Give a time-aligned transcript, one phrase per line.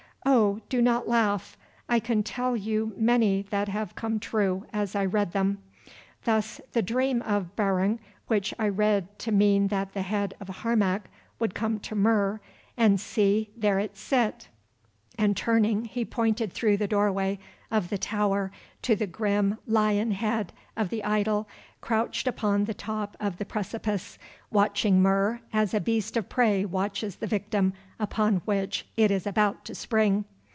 [0.23, 0.61] Oh!
[0.69, 1.57] do not laugh.
[1.89, 5.63] I can tell you many that have come true as I read them;
[6.25, 11.09] thus the dream of Barung which I read to mean that the head of Harmac
[11.39, 12.39] would come to Mur,
[12.77, 14.47] and see, there it sit,"
[15.17, 17.37] and turning, he pointed through the doorway
[17.69, 21.47] of the tower to the grim lion head of the idol
[21.81, 24.17] crouched upon the top of the precipice,
[24.49, 29.63] watching Mur as a beast of prey watches the victim upon which it is about
[29.65, 30.25] to spring.